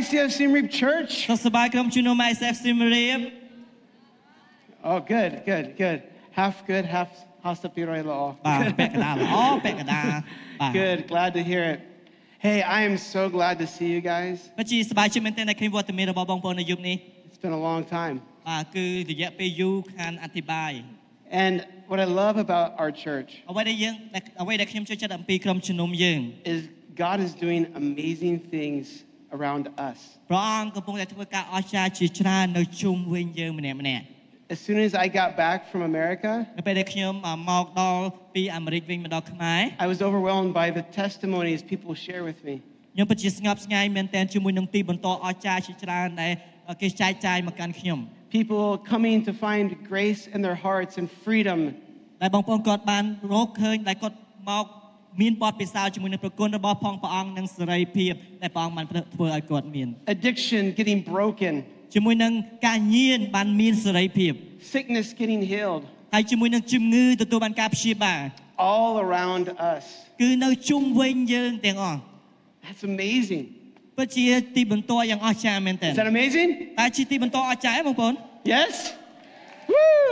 [0.00, 1.12] How's it going, ICF Siem Reap Church?
[1.28, 3.20] សុខសប្បាយក្រុមជំនុំ ISF ស៊ីមរៀប
[4.90, 5.98] Oh, good, good, good.
[6.40, 7.10] Half good, half
[7.44, 8.20] how's the piroi lo.
[8.46, 10.06] បាទពាក់កណ្ដាលល្អពាក់កណ្ដាល
[10.60, 11.78] បាទ Good, glad to hear it.
[12.46, 14.36] Hey, I am so glad to see you guys.
[14.58, 16.96] ពិតជាសប្បាយចិត្តមែនទែនដែលឃើញវត្តមានរបស់បងប្អូននៅយប់នេះ
[17.28, 18.14] It's been a long time.
[18.48, 20.72] បាទគឺរយៈពេលយូរខានអធិប្បាយ
[21.44, 21.54] And
[21.90, 26.20] what I love about our church អ្វីដែលយើងដែលអ្វីដែលខ្ញុំចូលចិត្តអំពីក្រុមជំនុំយើង
[26.54, 26.60] is
[27.04, 28.84] God is doing amazing things
[29.36, 29.98] around us.
[30.30, 34.04] ព្រះអង្គកំពុងតែធ្វើការអស្ចារ្យជាច្រើននៅជុំវិញយើងម្នាក់ម្នាក់
[34.54, 41.60] As soon as I got back from America, នៅពេលដែលខ្ញុំអ่าមកដល់ពីអាមេរិកវិញមកដល់ខ្មែរ I was overwhelmed by the testimonies
[41.72, 42.54] people share with me.
[42.94, 46.32] ខ្ញុំពិតជាស្ងប់ស្ងាយមែនទែនជាមួយនឹងទីបន្តអស្ចារ្យជាច្រើនដែល
[46.82, 47.98] គេចែកចាយមកកាន់ខ្ញុំ
[48.38, 51.60] People coming to find grace in their hearts and freedom
[52.22, 54.16] ដែលបងប្អូនគាត់បានរកឃើញដែលគាត់
[54.50, 54.66] មក
[55.21, 61.53] មានបទពិសោធន៍ជាមួយនឹងប្រគុណរបស់ផងព្រះអង្គនិងសេរីភាពដែលព្រះអង្គបានធ្វើឲ្យគាត់មាន addiction getting broken,
[61.93, 62.33] ជាមួយនឹង
[62.67, 64.33] ការញៀនបានមានសេរីភាព
[64.75, 65.83] sickness getting healed,
[66.13, 68.21] ហើយជាមួយនឹងជំងឺទទួលបានការព្យាបាល
[68.71, 69.83] all around us.
[70.21, 71.99] គឺនៅជុំវិញយើងទាំងអស់
[72.65, 73.43] That's amazing.
[73.97, 76.49] ពិតជាទីបន្ទាល់យ៉ាងអស្ចារ្យមែនទែន Is that amazing?
[76.79, 78.13] តែជាទីបន្ទាល់អស្ចារ្យទេបងប្អូន
[78.53, 78.73] Yes?
[79.71, 80.07] Woo!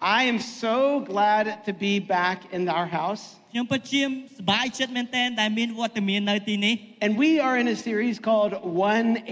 [0.00, 0.20] All right.
[0.20, 3.24] I am so glad to be back in our house.
[3.52, 4.02] ខ្ញុំពិតជា
[4.38, 6.74] សប្បាយចិត្តមែនទែនដែលមានវត្តមាននៅទីនេះ
[7.04, 8.52] And we are in a series called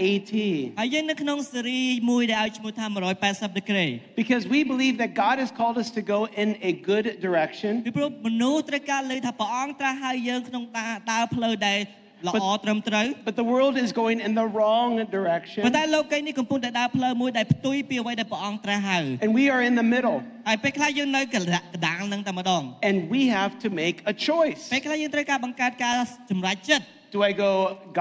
[0.01, 1.81] 180 ហើយយើងនៅក្នុងស៊េរី
[2.11, 2.85] មួយដែលឲ្យឈ្មោះថា
[3.23, 7.71] 180 degree because we believe that God has called us to go in a good direction.
[7.87, 11.79] ពីព្រោះមនុស្សត្រូវការលើថាព្រះអង្គត្រាស់ឲ្យយើងក្នុងការដើរផ្លូវដែល
[12.27, 15.61] ល្អត្រឹមត្រូវ But the world is going in the wrong direction.
[15.65, 20.17] ប៉ុន្តែលោកីនេះកំពុងតែដើរផ្លូវមួយដែលផ្ទុយពីអ្វីដែលព្រះអង្គត្រាស់ហៅ And we are in the middle.
[20.47, 24.61] ហើយពេលខ្លះយើងនៅកណ្ដាលកណ្ដាលនឹងតែម្ដង And we have to make a choice.
[24.73, 25.95] ពេលខ្លះយើងត្រូវការបង្កើតការ
[26.31, 27.51] សម្រេចចិត្ត Do I go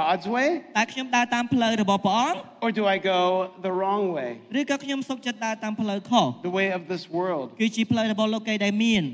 [0.01, 0.49] God's way
[0.79, 3.21] តើខ្ញុំដើរតាមផ្លូវរបស់ព្រះអង្គ or do I go
[3.67, 4.31] the wrong way?
[4.61, 7.47] ឬក៏ខ្ញុំសុខចិត្តដើរតាមផ្លូវខុស The way of this world.
[7.61, 9.05] គឺជាផ្លូវរបស់លោកីដែលមាន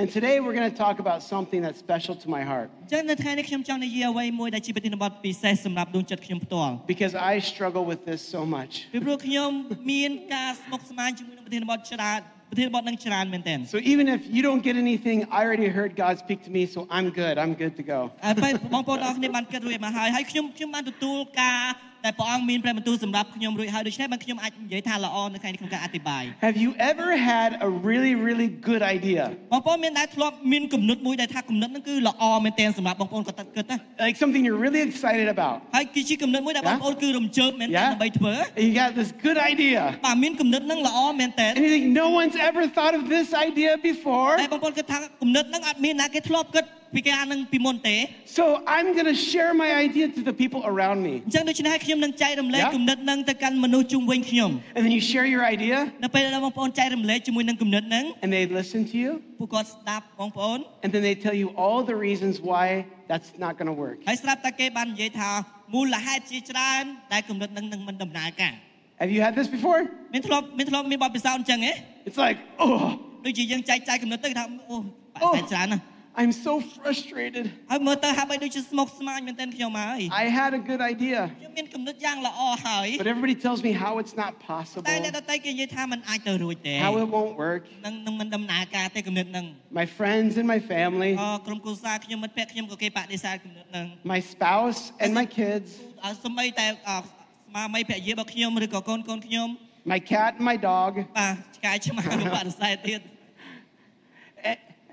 [0.00, 7.14] And today we're going to talk about something that's special to my heart អញ្ចឹងនៅថ្ងៃនេះខ្ញុំចង់និយាយអ្វីមួយដែលជាប្រធានបទពិសេសសម្រាប់ដួងចិត្តខ្ញុំផ្ទាល់ because
[7.30, 8.72] I struggle with this so much.
[8.94, 9.50] ពីព្រោះខ្ញុំ
[9.92, 12.20] មានការស្មុគស្មាញជាមួយនឹងប្រធានបទច្រើន
[12.50, 16.78] ប្រធានបទនឹងច្រើនមែនទែន So even if you don't get anything, I already heard God speak to me, so
[16.96, 17.34] I'm good.
[17.42, 17.98] I'm good to go.
[18.26, 21.60] ហើយពេលបងប្អូនអរគ្នាបានគិតរួចមកហើយហើយខ្ញុំខ្ញុំបានទទួលការ
[22.06, 29.22] ដែលព្រះអង្គមានព្រះបន្ទូលសម្រាប់ខ្ញុំរួចហើយដូច្នេះបានខ្ញុំអាចនិយាយថាល្អនៅថ្ងៃនេះក្នុងការអធិប្បាយ Have you ever had a really, really good idea?
[29.52, 33.76] បងប្អូនមានដែរធ្លាប់មានគំនិតមួយដែលថាគំនិតហ្នឹងគឺល្អមែនទែនសម្រាប់បងប្អូនគាត់គិតណា
[34.06, 35.56] Like something you're really excited about.
[35.76, 37.90] ហើយគឺជាគំនិតមួយដែលបងប្អូនគឺរំជើបមែនទែន Yeah.
[37.92, 39.80] ដើម្បីធ្វើ And you got this good idea.
[40.06, 44.32] បាទមានគំនិតហ្នឹងល្អមែនទែន And you think, no one's ever thought of this idea before.
[44.42, 46.64] តែបងប្អូនគិតថាគំនិតហ្នឹងអត់មានណាគេធ្លាប់គិត
[46.96, 47.96] ពីការហ្នឹងពីមុនទេ
[48.38, 48.44] So
[48.74, 51.14] I'm going to share my idea to the people around me.
[51.26, 52.74] អញ្ចឹងដូច្នេះខ្ញុំនឹងចែករំលែក Yeah.
[52.76, 59.10] គំនិតហ្នឹងទៅកាន់មនុស្សជុំវិញខ្ញុំ And then you share your idea នៅពេលដែលបងប្អូនចែករំលែកជាមួយនឹងគំនិតហ្នឹង and they listen to you.
[59.38, 62.64] ពួកគាត់ស្ដាប់បងប្អូន And then they tell you all the reasons why
[63.10, 63.96] that's not going to work.
[64.08, 65.30] ហើយស្រាប់តែគេបាននិយាយថា
[65.74, 66.82] មូលហេតុជាច្រើន
[67.12, 68.54] ដែលគំនិតហ្នឹងនឹងមិនដំណើរការ
[69.02, 69.80] Have you had this before?
[70.14, 71.72] មានធ្លាប់មានធ្លាប់មានបទពិសោធន៍អញ្ចឹងហ៎
[72.08, 72.80] It's like, oh,
[73.24, 75.82] ដូចជាយើងចែកចាយគំនិតទៅគេថាអូបាក់ អូ តែច្រើនណាស់
[76.20, 77.44] I'm so frustrated.
[77.70, 84.46] ហើយមើលទៅហាក់បីដូចជាស្មុគស្មាញមែនទែនខ្ញុំហើយ I had a good idea, ខ្ញុំមានគំនិតយ៉ាងល្អហើយ but everybody tells me how it's not តែ
[84.50, 87.62] possible, អ្នកដទៃគេនិយាយថាมันអាចទៅរួចទេ how it won't work.
[87.86, 89.46] នឹងនឹងមិនដំណើរការទេគំនិតហ្នឹង
[89.80, 95.68] My friends and my family, អក្រុមគ្រួសារខ្ញុំមិត្តភក្តិខ្ញុំក៏គេបដិសេធគំនិតហ្នឹង my spouse and my kids,
[96.04, 99.48] អត់សម្បីតែអស្មារតីភរិយារបស់ខ្ញុំឬក៏កូនកូនខ្ញុំ
[99.92, 100.92] my cat and my dog.
[101.18, 103.13] បាទឆ្កែឆ្មាក៏បដិសេធទៀត A-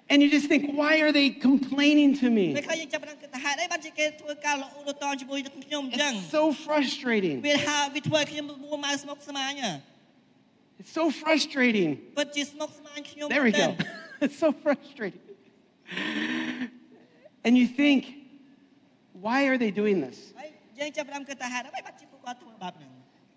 [0.08, 2.52] And you just think, why are they complaining to me?
[6.18, 7.40] It's so frustrating.
[10.78, 11.98] It's so frustrating.
[13.28, 13.76] There we go.
[14.20, 15.20] it's so frustrating.
[17.44, 18.14] And you think,
[19.14, 20.32] why are they doing this?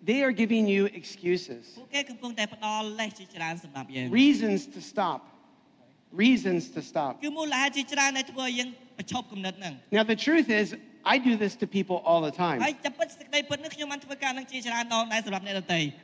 [0.03, 1.77] They are giving you excuses,
[4.12, 5.21] reasons to stop
[6.15, 7.21] reasons to stop.
[9.91, 10.75] Now, the truth is,
[11.07, 12.59] I do this to people all the time.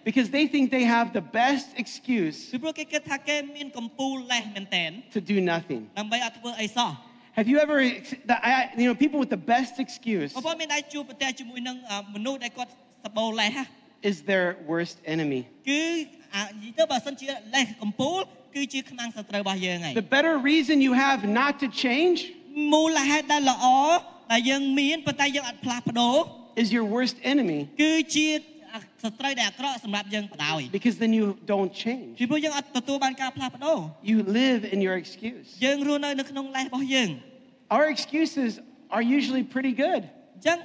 [0.03, 2.51] Because they think they have the best excuse
[5.11, 5.89] to do nothing.
[7.33, 10.33] Have you ever, you know, people with the best excuse
[14.03, 15.47] is their worst enemy.
[16.30, 18.20] គឺអានិយាយទៅបើសិនជាលេសកម្ពូល
[18.54, 22.18] គឺជាខ្មាំងសត្រូវរបស់យើងហើយ The better reason you have not to change
[22.72, 23.66] មូលហេតុដែលល្អ
[24.30, 26.16] តែយើងមានប៉ុន្តែយើងអត់ផ្លាស់ប្ដូរ
[26.62, 28.28] is your worst enemy គឺជា
[29.02, 32.12] សត្រូវដែលអាក្រក់សម្រាប់យើងបដ ாய் because then you don't change.
[32.20, 33.78] ពីព្រោះយើងអត់ទទួលបានការផ្លាស់ប្ដូរ
[34.10, 35.46] You live in your excuse.
[35.64, 37.10] យើងរស់នៅនៅក្នុងលេសរបស់យើង
[37.76, 38.50] Our excuses
[38.96, 40.02] are usually pretty good.
[40.36, 40.58] អញ្ចឹង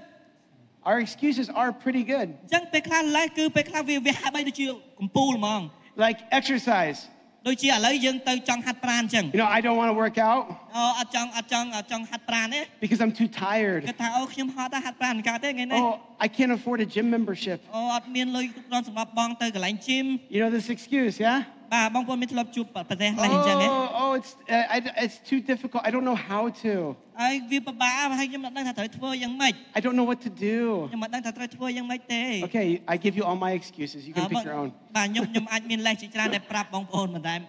[0.89, 2.27] Our excuses are pretty good.
[2.43, 4.65] អញ្ចឹងពេលខ្លះលេសគឺពេលខ្លះវាវាហាក់បីដូចជា
[4.99, 5.61] កំពូលហ្មង
[6.05, 6.99] Like exercise.
[7.47, 10.43] ដូចជាឥឡូវយើងទៅចង់ហាត់ប្រាណអញ្ចឹង You know, I don't want to work out
[10.75, 13.81] អូអត់ចង់អត់ចង់អត់ចង់ហាត់ប្រាណទេ because I'm too គិ tired.
[13.93, 15.93] តថាអូខ្ញុំហត់ទៅហាត់ប្រាណមិនកើតទេថ្ងៃនេះ Oh,
[16.25, 17.57] I can't afford a gym membership.
[17.75, 21.39] អូអត់មានលុយគ្រប់គ្រាន់សម្រាប់បងទៅកន្លែងជិម You know this excuse, yeah?
[21.73, 25.81] បាទបងប្អូនមានធ្លាប់ជួបប្រទេសលេសអញ្ចឹងទេ Oh, oh, it's uh, I, it's too difficult.
[25.87, 26.73] I don't know how to.
[27.21, 30.59] ហើយវាពិបាកហើយខ្ញុំមិនដឹងថាត្រូវធ្វើយ៉ាងម៉េច I don't know what to do.
[30.89, 33.99] ខ្ញុំមិនដឹងថាត្រូវធ្វើយ៉ាងម៉េចទេ Okay, I give you all my excuses.
[34.07, 34.69] You អឺ can pick your own.
[34.97, 37.39] បាទខ្ញុំខ្ញុំអាចមានលេសជាច្រើនដែលប្រាប់បងប្អូនមិនដែរ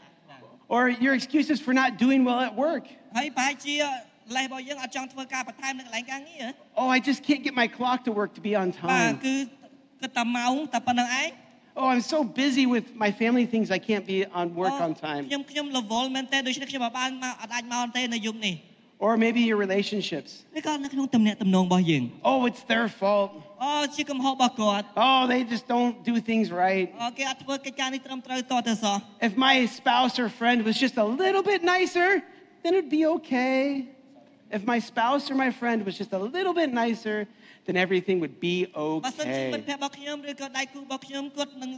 [0.77, 2.85] Or your excuses for not doing well at work.
[3.17, 3.75] ហើយប្រហែលជា
[4.37, 6.45] លេសរបស់យើងអត់ចង់ធ្វើការបន្ថែមនៅកន្លែងការងារ
[6.81, 9.15] Oh, I just can't get my clock to work to be on បាទ time.
[9.27, 9.35] គឺ
[10.03, 11.29] គិតតែម៉ោងតែប៉ុណ្្នឹងឯង
[11.77, 14.93] Oh, I'm so busy with my family things I can't be on work អូ on
[15.07, 15.23] time.
[15.31, 18.57] ខ្ញុំខ្ញុំរវល់មែនទេដូច្នេះខ្ញុំអត់បានមកអត់អាចមកទេនៅយប់នេះ
[19.07, 20.31] Or maybe your relationships.
[20.57, 23.31] នេះក៏នៅក្នុងទំនាក់ទំនងរបស់យើង Oh, it's their fault.
[23.63, 26.87] អូជាកំហុសរបស់គាត់ Oh, they just don't do things right.
[27.03, 28.97] អូគេអត់ធ្វើកិច្ចការនេះត្រឹមត្រូវតទៅសោះ
[29.29, 32.11] If my spouse or friend was just a little bit nicer,
[32.63, 33.59] then it'd be okay.
[34.57, 37.19] If my spouse or my friend was just a little bit nicer,
[37.67, 38.55] then everything would be
[39.07, 39.71] បើសិនជាមិត្ត okay.
[39.71, 41.71] ភក្តិរបស់ខ្ញុំឬក៏ដៃគូរបស់ខ្ញុំគាត់នឹង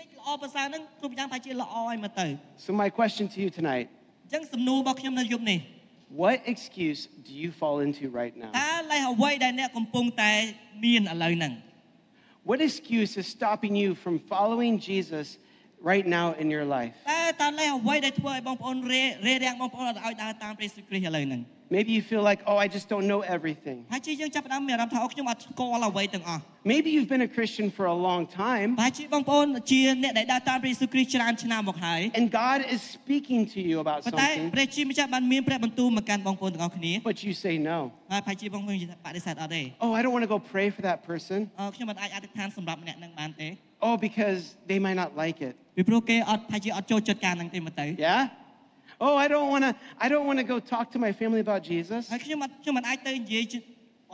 [0.00, 2.26] តិចល្អប្រសើរហ្នឹងគ្រប់យ៉ាងប្រហែលជាល្អឲ្យមកទៅ
[2.66, 3.86] So, my question to you tonight
[4.24, 5.58] អញ្ចឹងសំណួររបស់ខ្ញុំនៅយប់នេះ
[6.22, 8.50] what excuse do you fall into right now?
[8.60, 10.32] តើលេសអ្វីដែលអ្នកកំពុងតែ
[10.84, 11.52] មានឥឡូវហ្នឹង
[12.48, 15.26] What excuse is stopping you from following Jesus
[15.90, 16.94] right now in your life?
[17.12, 21.40] តើតើលេសអ្វីដែលធ្វើឲ្យបងប្អូនរេរេរាំងបងប្អូនឲ្យដើរតាមព្រះយេស៊ូវគ្រីស្ទឥឡូវហ្នឹង
[21.72, 23.78] Maybe you feel like, oh, I just don't know everything.
[23.92, 26.42] ហើយជាយើងចាប់ផ្ដើមមានអារម្មណ៍ថាអូខ្ញុំអត់ស្គាល់អ្វីទាំងអស់
[26.72, 33.58] Maybe you've been a Christian for a long time ហើយជាបងប្អូនជាអ្នកដែលដើរតាមព្រះយេស៊ូវគ្រីស្ទច្រើនឆ្នាំមកហើយ and God is speaking to
[33.68, 37.78] you about ប៉ុន្តែ something, ព្រះជាម្ចាស់បានមានព្រះបន្ទូលមកកាន់បងប្អូនទាំងអស់គ្នា but you say no.
[38.12, 41.38] ហើយប្រហែលជាបងប្អូននិយាយថាបដិសេធអត់ទេ Oh, I don't want to go pray for that person.
[41.58, 43.48] អឺខ្ញុំមិនអាចអធិដ្ឋានសម្រាប់អ្នកហ្នឹងបានទេ
[43.86, 44.40] Oh, because
[44.70, 45.54] they might not like it.
[45.76, 48.22] ពីព្រោះគេអត់ប្រហែលជាអត់ចូលចិត្តការហ្នឹងទេមកទៅ Yeah?
[49.06, 49.72] Oh, I don't want to
[50.04, 53.54] I don't want to go talk to my family about Jesus ហើយខ្ញុំអត់ខ្ញុំមិនអាចទៅនិយាយជ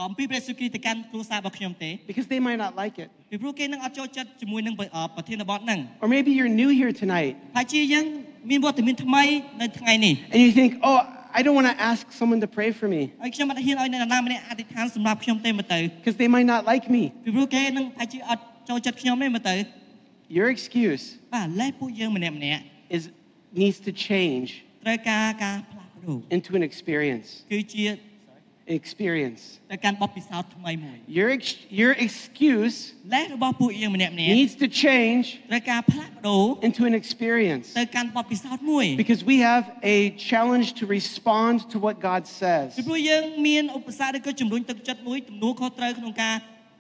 [0.03, 3.09] អំពីព្រះយេស៊ូវគ្រីស្ទទៅកាន់គ្រួសាររបស់ខ្ញុំទេ because they might not like it.
[3.31, 4.75] ពីព្រោះគេនឹងអត់ចូលចិត្តជាមួយនឹង
[5.17, 8.07] ប្រធានបទហ្នឹង Or maybe you're new here tonight ហើយជាយើង
[8.51, 9.25] មានវត្តមានថ្មី
[9.61, 10.99] នៅថ្ងៃនេះ and you think, "Oh,
[11.39, 16.61] I don't want to ask someone to pray for me ហើយខ្ញុំអត់ហ៊ានឲ្យអ្នកណាម្នាក់អធិដ្ឋានសម្រាប់ខ្ញុំទេមកទៅ because they might not
[16.73, 19.55] like me." ពីព្រោះគេនឹងប្រហែលជាអត់ចូលចិត្តខ្ញុំទេមកទៅ
[20.37, 22.63] Your excuse បាទលេសពួកយើងម្នាក់ម្នាក់
[22.97, 23.03] is
[23.63, 24.49] needs to change
[24.85, 27.27] ត្រូវការការផ្លាស់ប្ដូរ into an experience.
[27.53, 27.85] គឺជា
[28.81, 29.41] Experience.
[29.73, 32.77] ទៅកាន់បទពិសោធន៍ថ្មីមួយ Your ex- your excuse
[33.15, 39.65] លេសរបស់ពួកយើងម្នាក់ម្នាក់ needs to change ត្រូវការផ្លាស់ប្ដូរ into an experience ទៅកាន់បទពិសោធន៍មួយ because we have
[39.97, 39.99] a
[40.31, 42.67] challenge to respond to what God says.
[42.79, 46.35] ពីព្រោះយើងមានឧបសគ្គឬក៏ជំរុញទឹកចិត្តមួយទំនួលខុសត្រូវក្នុងការ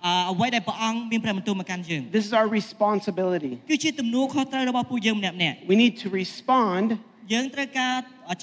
[0.06, 3.52] អឺអ្វីដែលព្រះអង្គមានព្រះបន្ទូលមកកាន់យើង This is our responsibility.
[3.70, 6.86] គឺជាទំនួលខុសត្រូវរបស់ពួកយើងម្នាក់ម្នាក់ We need to respond
[7.32, 7.94] យើងត្រូវការ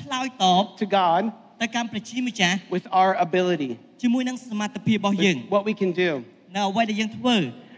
[0.02, 1.22] ឆ្លើយតប to God
[1.62, 6.12] ទៅកាន់ព្រះជាម្ចាស់ with our ability, ជាមួយនឹងសមត្ថភាពរបស់យើង with what we can do.
[6.56, 7.38] នៅអ្វីដែលយើងធ្វើ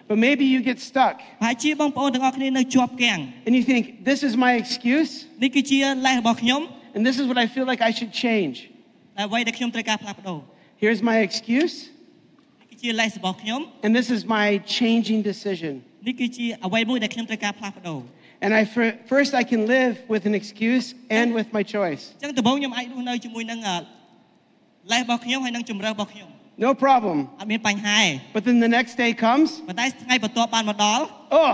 [0.09, 5.11] But maybe you get stuck ហើយជាបងប្អូនទាំងអស់គ្នានៅជាប់គាំង and you think, this is my excuse
[5.43, 6.61] នេះគឺជាលេសរបស់ខ្ញុំ
[6.95, 8.55] and this is what I feel like I should change.
[9.17, 10.39] តែអ្វីដែលខ្ញុំត្រូវការផ្លាស់ប្ដូរ
[10.83, 11.75] Here's my excuse
[12.59, 14.47] នេះគឺជាលេសរបស់ខ្ញុំ and this is my
[14.77, 15.73] changing decision.
[16.07, 17.99] នេះគឺជាអ្វីមួយដែលខ្ញុំត្រូវការផ្លាស់ប្ដូរ
[18.43, 20.85] And I fir- first I can live with an excuse
[21.19, 22.03] and with my choice.
[22.13, 23.77] អញ្ចឹងដំបូងខ្ញុំអាចរស់នៅជាមួយនឹងអឺ
[24.91, 26.29] លេសរបស់ខ្ញុំហើយនឹងជំរឿរបស់ខ្ញុំ
[26.65, 27.17] No problem.
[27.39, 31.03] អត់មានបញ្ហាទេ But then the next day comes, ប៉ុន្តែថ្ងៃបន្ទាប់បានមកដល់
[31.41, 31.53] oh,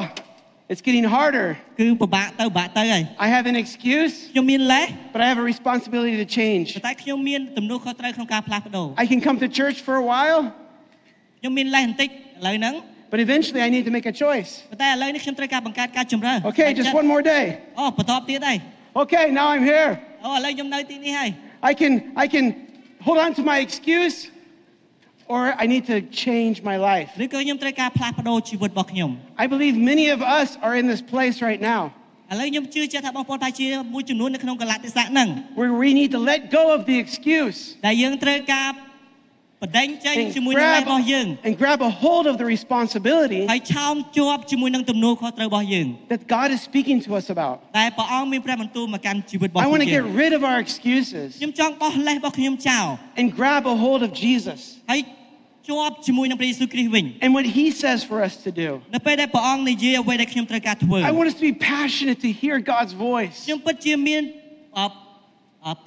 [0.71, 1.47] it's getting harder.
[1.79, 6.67] គឺពិបាកទៅពិបាកទៅហើយ I have an excuse, ខ្ញុំមានលេស but I have a responsibility to change.
[6.75, 10.41] ប៉ុន្តែខ្ញុំមានទំនួលខុសត្រូវក្នុងការផ្លាស់ប្ដូរ I can come to church for a while,
[11.39, 12.11] ខ្ញុំមានលេសបន្តិចឥ
[12.47, 12.75] ឡូវហ្នឹង
[13.11, 14.51] but eventually I need to make a choice.
[14.71, 17.45] ប៉ុន្តែឥឡូវនេះខ្ញុំត្រូវការបង្កើតការជំរឿ Okay, just one more day.
[17.79, 18.57] អូបន្ទាប់ទៀតហើយ
[19.03, 19.89] Okay, now I'm here.
[20.25, 21.29] អូឥឡូវខ្ញុំនៅទីនេះហើយ
[21.71, 21.93] I can
[22.23, 22.45] I can
[23.05, 24.17] hold on to my excuse
[25.33, 27.09] or I need to change my life.
[27.23, 29.09] ឬក៏ខ្ញុំត្រូវការផ្លាស់ប្ដូរជីវិតរបស់ខ្ញុំ
[29.43, 31.81] I believe many of us are in this place right now
[32.31, 35.27] ឥឡូវខ្ញុំជឿជាក់ថាបងប្អូនថាជាមួយចំនួននៅក្នុងកលៈទេសៈហ្នឹង
[35.59, 38.67] where we need to let go of the excuse ដែលយើងត្រូវការ
[39.63, 46.47] បដិញចេញ and ជាមួយនឹងលេស grab, របស់យើង and grab a hold of the responsibility ហើយឆោមជាប់ជាមួយនឹងទំនួលខុសត្រូវរបស់យើង that God
[46.55, 47.55] is speaking to us about.
[47.77, 52.87] តែព្រះអង្គមានព្រះបន្ទូលមកកាន់ជីវិតរបស់ I want to យើ get ង rid of our excuses ខ្ញុំចង់បោះលេសរបស់ខ្ញុំចោល
[53.19, 54.59] and grab a hold of Jesus
[54.91, 55.01] ហើយ
[55.67, 58.69] ជាប់ជាមួយនឹងព្រះយេស៊ូវគ្រីស្ទវិញ and what he says for us to do.
[58.95, 64.21] នៅពេលដែលព្រះអង្គនិយាយអ្វីដែលខ្ញុំត្រូវការធ្វើ I want us to be passionate to hear God's voice ខ្ញុំពិតជាមាន
[64.77, 64.87] អអ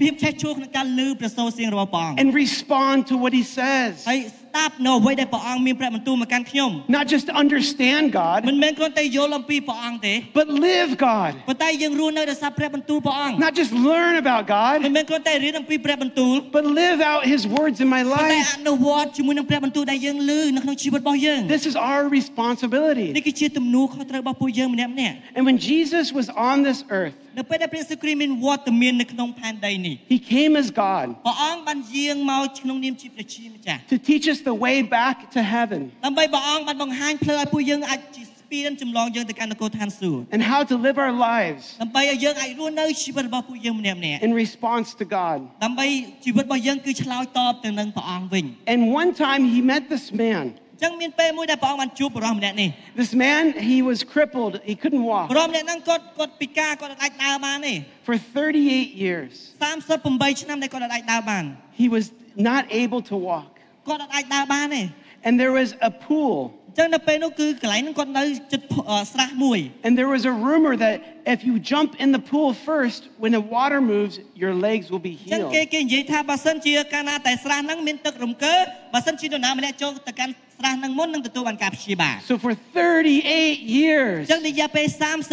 [0.01, 3.93] ភាពឆេះឆួលក្នុងការឮព្រះសូរសៀងរបស់ព្រះអង្គ and respond to what he says.
[4.11, 8.03] ហើយស្ដាប់នៅអ្វីដែលព្រះអង្គមានព្រះបន្ទូលមកកាន់ខ្ញុំ Not just to understand
[8.49, 11.33] មិន God, មែនគ្រាន់តែយល់អំពីព្រះអង្គទេ but live God.
[11.49, 14.43] ប៉ុន្តែយើងរស់នៅដោយសារព្រះបន្ទូលព្រះអង្គ Not just learn about
[14.85, 18.49] មិន God, មែនគ្រាន់តែរៀនអំពីព្រះបន្ទូល but live out his words in my ប៉ុន្តែ life.
[18.59, 23.09] អនុវត្តជាមួយនឹងព្រះបន្ទូលដែលយើងឮនៅក្នុងជីវិតរបស់យើង This is our នេះ responsibility.
[23.27, 33.97] គឺជាទំនួលខុសត្រូវរបស់ពួកយើងម្នាក់ម្នាក់ And when Jesus was on this earth, នៅពេលដែលព្រះយេស៊ូវគ្រីស្ទមានវត្តមាននៅក្នុងផែនដីនេះ he came as God ព្រះអង្គបានយាងមកក្នុងនាមជាព្រះជាម្ចាស់ to
[34.09, 44.19] teach us the way back to heaven ដើម្បីព្រះអង្គបានបង្ហាញផ្លូវឲ្យពួកយើងអាចជាស្ពានចម្លងយើងទៅកាន់នគរឋានសួគ៌ and how to live our lives ដើម្បីឲ្យយើងអាចរស់នៅជីវិតរបស់ពួកយើងម្នាក់ម្នាក់
[44.29, 45.39] in response to God.
[45.65, 45.87] ដើម្បី
[46.25, 50.45] ជីវិតរបស់យើងគឺឆ្លើយតបទៅនឹងព្រះអង្គវិញ And one time he met this man.
[50.77, 52.69] អញ្ចឹងមានពេលមួយដែលព្រះអង្គបានជួបបរិសម្នាក់នេះ
[53.03, 54.55] This man, he was crippled.
[54.71, 57.75] He couldn't ប walk រិសម្នាក់ហ្នឹងគាត់គាត់ពិការគាត់អាចដើរបានទេ
[58.07, 59.33] for 38 years.
[59.63, 61.45] 38ឆ្នាំដែលគាត់អាចដើរបាន
[61.83, 62.05] He was
[62.51, 63.51] not able to walk.
[63.89, 64.83] គាត់អាចដើរបានទេ
[65.27, 66.37] And there was a pool.
[66.69, 70.97] អញ្ចឹងនៅពេលនោះគឺកន្លែងហ្នឹងគាត់នៅចិត្តអឺស្រះមួយ And there was a rumor that
[71.35, 75.15] if you jump in the pool first, when the water moves, your legs will be
[75.19, 75.53] អញ្ចឹង healed.
[75.55, 78.57] គេគេនិយាយថាបើសិនជាកាលណាតែស្រះហ្នឹងមានទឹករំកើ
[78.95, 83.35] បើសិនជានរណាម្នាក់ចូលទៅកាន់ ស្រះហ្នឹងមុននឹងទទួលបានការព្យាបាល So for 38 អ
[83.81, 84.87] years, ញ្ចឹងរយៈពេល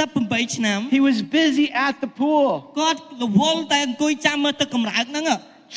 [0.05, 2.49] 38ឆ្នាំ he was busy at the pool,
[2.79, 5.25] គាត់រវល់តែអង្គុយចាំមើលទឹកកម្រើកហ្នឹង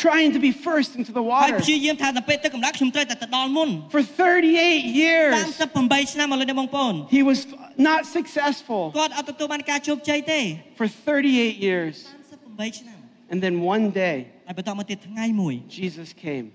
[0.07, 1.61] trying to be first into the ហើយ water.
[1.63, 7.41] ព្យាយាមថាទៅពេលទឹកកម្រើកខ្ញុំត្រូវតែទៅដល់មុន For 38 years, 38ឆ្នាំឥឡូវនេះបងប្អូន he was
[7.89, 8.83] not successful.
[8.99, 10.41] គាត់អត់ទទួលបានការជោគជ័យទេ
[10.79, 11.95] For 38 years.
[12.33, 12.99] 38ឆ្នាំ
[13.33, 14.17] And then one day,
[14.49, 16.47] ហើយបន្តមកទៀតថ្ងៃមួយ Jesus came.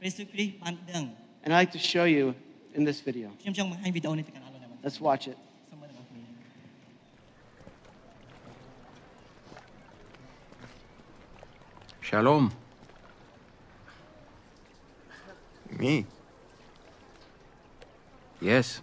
[0.00, 1.04] ព្រះយេស៊ូវគ្រីស្ទបានដឹង
[1.45, 2.33] and I'd like to show you
[2.73, 3.31] in this video.
[4.83, 5.37] Let's watch it.
[12.01, 12.51] Shalom.
[15.69, 16.05] Me?
[18.41, 18.81] Yes.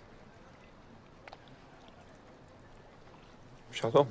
[3.73, 4.07] Shalom.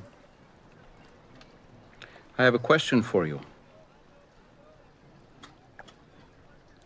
[2.37, 3.39] I have a question for you.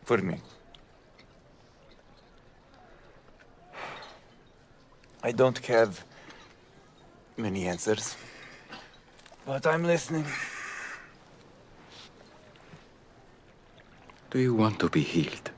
[0.04, 0.38] For me?
[5.26, 6.06] I don't have
[7.36, 8.16] many answers,
[9.44, 10.28] but I'm listening.
[14.30, 15.50] Do you want to be healed?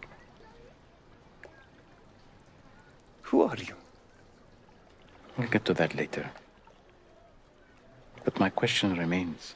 [3.24, 3.76] Who are you?
[5.38, 6.32] We'll get to that later.
[8.24, 9.56] But my question remains.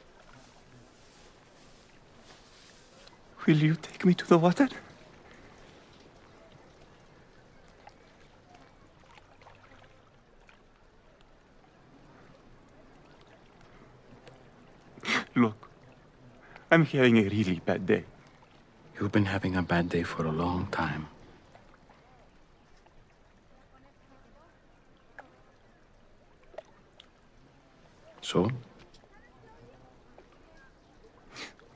[3.46, 4.68] Will you take me to the water?
[16.72, 18.04] I'm having a really bad day.
[18.98, 21.06] You've been having a bad day for a long time.
[28.22, 28.50] So?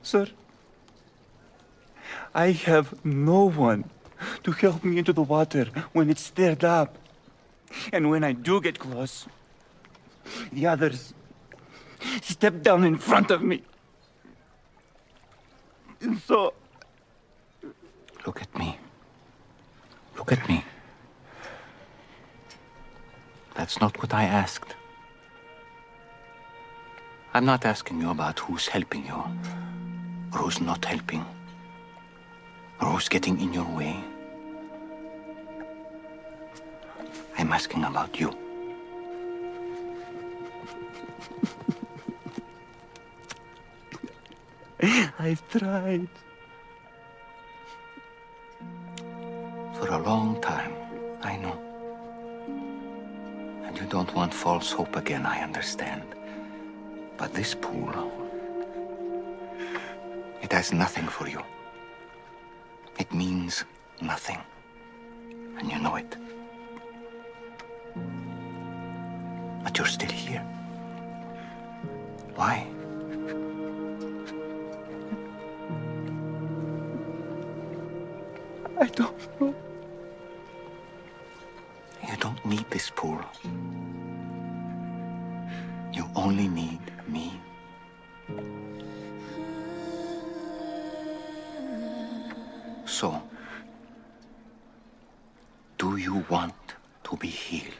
[0.01, 0.25] Sir,
[2.33, 3.83] I have no one
[4.41, 6.97] to help me into the water when it's stirred up.
[7.93, 9.27] And when I do get close,
[10.51, 11.13] the others
[12.23, 13.61] step down in front of me.
[16.27, 16.53] So,
[18.25, 18.77] Look at me.
[20.17, 20.65] Look at me.
[23.55, 24.75] That's not what I asked.
[27.33, 29.23] I'm not asking you about who's helping you,
[30.33, 31.25] or who's not helping,
[32.81, 33.95] or who's getting in your way.
[37.37, 38.46] I'm asking about you.
[45.19, 46.07] I've tried.
[49.75, 50.73] For a long time,
[51.21, 51.57] I know.
[53.65, 56.03] And you don't want false hope again, I understand.
[57.17, 57.93] But this pool,
[60.41, 61.41] it has nothing for you.
[62.97, 63.65] It means
[64.01, 64.39] nothing.
[65.59, 66.17] And you know it.
[69.63, 70.43] But you're still here.
[72.35, 72.67] Why?
[78.79, 79.55] I don't know.
[82.07, 83.19] You don't need this pool.
[85.91, 87.39] You only need me.
[92.85, 93.21] So,
[95.77, 96.53] do you want
[97.03, 97.73] to be healed?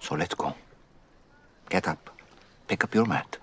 [0.00, 0.54] So let's go.
[1.68, 2.10] Get up,
[2.68, 3.38] pick up your mat,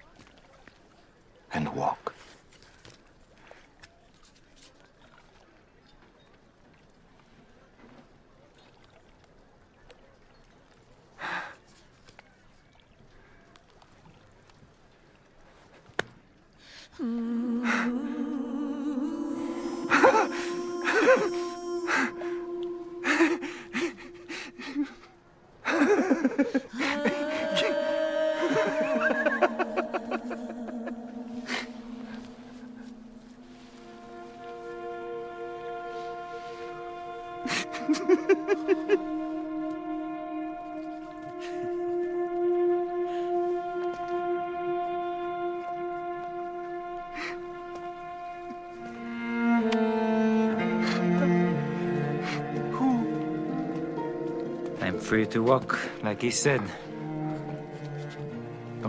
[55.13, 56.59] free to walk, like he said.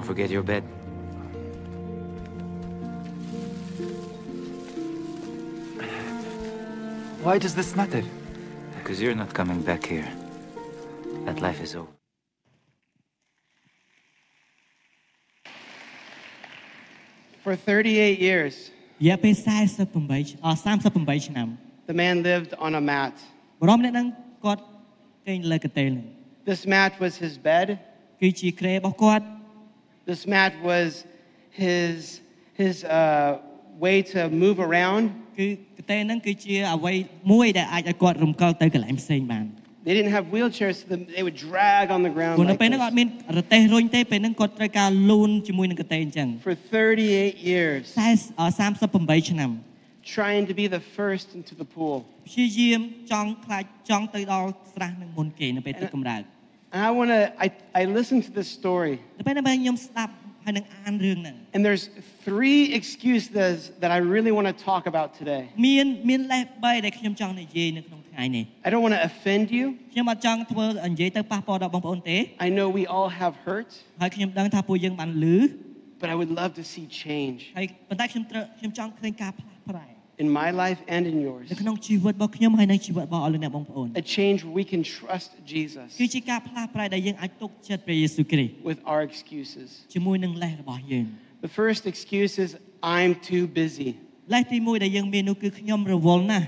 [0.04, 0.63] Don't forget your bed.
[7.23, 8.04] Why does this matter?
[8.78, 10.10] Because you're not coming back here.
[11.25, 11.93] That life is over.
[17.43, 18.56] For 38 years,
[19.02, 19.34] រយៈពេល
[19.89, 21.47] 48អ38ឆ្នាំ
[21.89, 23.13] the man lived on a mat.
[23.62, 24.08] បរមអ្នកហ្នឹង
[24.45, 24.62] គាត់
[25.28, 26.08] គេងលើកន្ទេលហ្នឹង
[26.52, 27.67] This mat was his bed.
[28.21, 29.25] គឺជាគ្រែរបស់គាត់
[30.06, 31.06] This mat was
[31.52, 32.21] his,
[32.62, 33.39] his uh,
[33.86, 35.04] way to move around.
[35.38, 35.47] គឺ
[35.78, 36.93] កន្ទេលហ្នឹងគឺជាអ្វី
[37.32, 39.45] មួយដែលអាចឲ្យគាត់រំកិលទៅកន្លែងផ្សេងបាន
[39.88, 42.99] They didn't have wheelchairs, so they would drag on the ground ព្រោះនៅ like ពេលហ្នឹងអត់ this.
[42.99, 48.41] មានរទេះរុញទេពេលហ្នឹងគាត់ត្រូវការលូនជាមួយនឹងកន្ទេលអញ្ចឹង for 38 years, 40អ
[48.89, 49.52] 38ឆ្នាំ
[50.17, 51.97] trying to be the first into the pool.
[52.28, 56.17] ព្យាយាមចង់ខ្លាចចង់ទៅដល់ស្រះនឹងមុនគេនៅពេលទឹកកម្ដៅ
[56.73, 57.47] And I want to, I,
[57.82, 60.13] I listened to this story, នៅពេលហ្នឹងខ្ញុំស្ដាប់
[60.45, 61.86] ហើយនឹងអានរឿងហ្នឹង and there's
[62.28, 65.43] three excuses that I really want to talk about today.
[65.65, 69.65] មានមានលេស3ដែលខ្ញុំចង់និយាយនៅក្នុងថ្ងៃនេះ I don't want to offend you.
[69.93, 73.69] ខ្ញុំអត់ចង់ធ្វើនិយាយទៅប៉ះពាល់ដល់បងប្អូនទេ I know we all have hurt,
[74.02, 75.38] ហើយខ្ញុំដឹងថាពួកយើងបានលឺ
[76.02, 79.88] but I would love to see change ហើយប៉ុន្តែខ្ញុំត្រូវខ្ញុំចង់ឃើញការផ្លាស់ប្រែ
[80.23, 81.45] in my life and in yours.
[81.52, 89.67] នៅក្នុងជីវិតរបស់ខ្ញុំហើយនិងជីវិតរបស់អស់លោកអ្នកបងប្អូន A change where we can trust Jesus គឺជាការផ្លាស់ប្រែដែលយើងអាចទុកចិត្តព្រះយេស៊ូវគ្រីស្ទ with our excuses.
[89.93, 91.06] ជាមួយនឹងលេសរបស់យើង
[91.47, 92.49] The first excuse is
[92.97, 93.89] I'm too busy.
[94.34, 96.47] លេសទី1ដែលយើងមាននោះគឺខ្ញុំរវល់ណាស់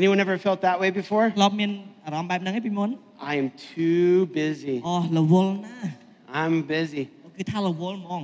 [0.00, 1.24] Anyone ever felt that way before?
[1.38, 1.70] ធ្លាប់មាន
[2.06, 2.90] អារម្មណ៍បែបហ្នឹងឯងពីមុន
[3.30, 4.76] I am too busy.
[4.88, 5.90] អូរវល់ណាស់
[6.42, 7.02] I'm busy.
[7.36, 8.22] គឺថារវល់ហ្មង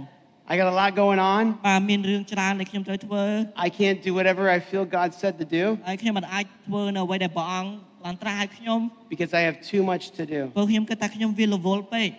[0.53, 1.45] I got a lot going on.
[1.67, 3.25] បាទមានរឿងច្រើនដែលខ្ញុំត្រូវធ្វើ
[3.67, 7.71] I can't do whatever I feel God said to do ហើយខ្ញុំមិនអាចធ្វើនៅអ្វីដែលព្រះអង្គ
[8.05, 8.81] បានត្រាស់ឲ្យខ្ញុំ
[9.13, 10.41] because I have too much to do.
[10.57, 12.11] ព្រោះខ្ញុំគិតថាខ្ញុំវារវល់ពេក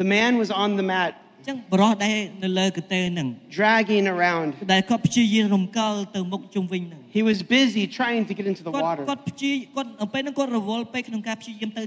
[0.00, 4.50] The man was on the mat, អញ្ចឹងបរោះដែលនៅលើកន្ទេលហ្នឹង dragging around.
[4.72, 9.04] ដែលគាត់ព្យាយាមរំកិលទៅមុខជុំវិញហ្នឹង He was busy trying to get into the គាត់ water.
[9.08, 11.82] គាត់ព្យាគាត់នៅពេលហ្នឹងគាត់រវល់ពេកក្នុងការព្យាយាមទៅ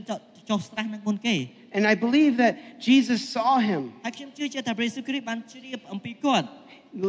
[0.47, 1.35] ចុះចុះស្រះហ្នឹងមុនគេ
[1.75, 2.53] And I believe that
[2.87, 6.47] Jesus saw him ហើយខ្ញុំជឿជាក់ថាព្រះយេស៊ូវគ្រីស្ទបានជ្រាបអំពីគាត់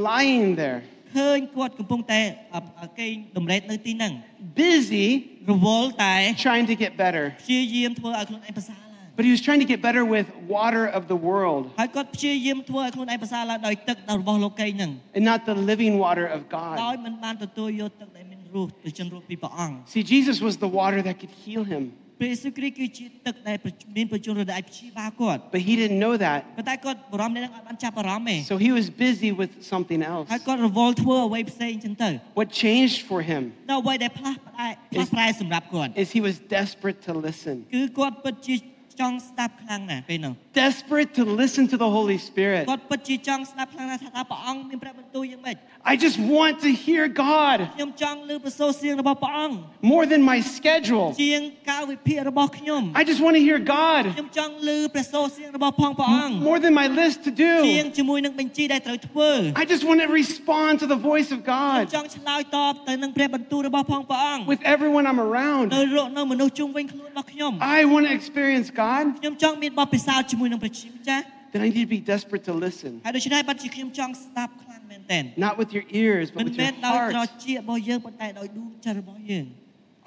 [0.08, 0.78] lying there,
[1.16, 2.20] ឃើញគាត់កំពុងតែ
[2.54, 4.12] អអគេងតម្រេតនៅទីហ្នឹង
[4.60, 5.06] busy
[5.50, 6.16] រវល់តែ
[6.48, 7.24] trying to get better.
[7.44, 15.24] ព្យាយាមធ្វើឲ្យខ្លួនឯងប្រសើរឡើង But he was trying to get better with water of the world ហើយគាត់ព្យាយាមធ្វើឲ្យខ្លួនឯងប្រសើរឡើងដោយទឹករបស់លោកីហ្នឹង and
[15.30, 16.40] not the living water of
[16.82, 16.98] ដោយ God.
[17.06, 21.82] មិនបានទទួលយកទឹកដែលមានរសទៅchânរសពីព្រះអង្គ See, Jesus was the water that could heal him,
[22.20, 23.56] ព្រះយេស៊ូវគ្រីស្ទគឺជាទឹកដែល
[23.96, 26.38] មានប្រជញ្ញរសដែលអាចព្យាបាលគាត់ but he didn't know that.
[26.58, 30.26] ប៉ុន្តែគាត់បរំនេះនឹងអត់បានចាប់អារម្មណ៍ទេ So he was busy with something else.
[30.32, 38.56] ហើយគាត់រវល់ធ្វើអ្វីផ្សេងចឹងទៅ What changed for him នៅអ្វីដែលផ្លាស់ផ្ដែផ្លាស់ប្រែសម្រាប់គាត់ is he was desperate to listen, គឺគាត់ពិតជា
[39.00, 40.32] ចង់ស្ដាប់ខ្លាំងណាស់ពេលហ្នឹង
[40.64, 42.62] desperate to listen to the Holy Spirit.
[42.70, 45.56] គាត់ពិតជាចង់ស្ដាប់ខ្លាំងណាស់ថាតើព្រះអង្គមានព្រះបន្ទូលយ៉ាងម៉េច
[45.92, 49.56] I just want to hear God ខ្ញុំចង់ឮប្រសូរសៀងរបស់ព្រះអង្គ
[49.92, 51.08] more than my schedule.
[51.22, 57.96] ជាងកាលវិភាគរបស់ខ្ញុំ I just want to hear God ខ្ញុំចង់ឮព្រះសូរសៀងរបស់ផងព្រះអង្គ more than my list to ជាង do.
[57.98, 59.30] ជាមួយនឹងបញ្ជីដែលត្រូវធ្វើ
[59.62, 65.20] I just want to respond to the voice of ខ្ញុំ God ចង់ឆ្លើយតបទៅនឹងព្រះបន្ទូលរបស់ផងព្រះអង្គ with everyone I'm
[65.28, 65.66] around.
[65.76, 72.92] នៅរកនៅមនុស្សជុំវិញខ្លួនរបស់ខ្ញុំ I want to experience God ខ្ញុំចង់មានបទពិសោធន៍ជាមួយនឹងព្រះជាម្ចាស់ then I need to be desperate to listen.
[73.04, 74.77] ហើយដូច្នេះបាត់ជាខ្ញុំចង់ស្ដាប់ខ្លាំង
[75.08, 77.30] មែនទែន Not with your ears, but មិន with មែ your នដោយត្រ heart.
[77.44, 79.46] ចៀករបស់យើងប៉ុន្តែដោយដួងចិត្តរបស់យើង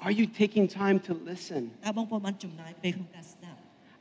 [0.06, 1.62] Are you taking time to listen?
[1.86, 3.58] តើបងប្អូនបានចំណាយពេលក្នុងការស្ដាប់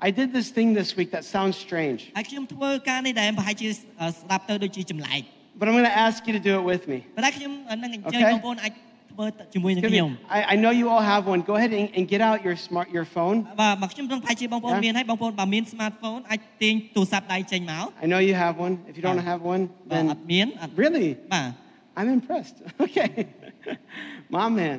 [0.08, 5.22] I did this thing this week that sounds strange, ហើយខ្ញុំធ្វើការនេះដែលប្រហែលជាស្ដាប់ទៅដូចជាចម្លែក
[5.60, 6.98] but I'm going to ask you to do it with me.
[7.16, 7.52] ប៉ុន្តែខ្ញុំ
[7.84, 8.34] នឹងអញ្ជើញ Okay.
[8.34, 8.74] បងប្អូនអាច
[9.12, 11.42] ធ្វើជាមួយនឹង It's gonna ខ្ញុំ be- I, I know you all have one.
[11.50, 13.38] Go ahead and, and get out your smart your phone.
[13.62, 14.84] បាទមកខ្ញុំប្រហែលជាបងប្អូន Yeah.
[14.86, 18.74] មានហើយបងប្អូនបើមាន smartphone អាចទាញទូរស័ព្ទដៃចេញមក I know you have one.
[18.90, 19.30] If you don't Yeah.
[19.32, 21.50] have one, បាទ then អត់មានអត់ really, បាទ
[22.00, 22.58] I'm impressed.
[22.86, 23.10] Okay,
[24.36, 24.78] mom man.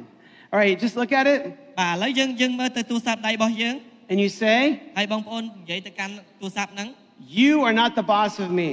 [0.53, 1.41] All right, just look at it
[1.81, 3.75] បាទឥឡូវយើងយើងមើលទៅទូរស័ព្ទដៃរបស់យើង
[4.11, 4.59] and you say,
[4.99, 6.88] ហើយបងប្អូននិយាយទៅកាន់ទូរស័ព្ទហ្នឹង
[7.41, 8.69] "You are not the boss of me.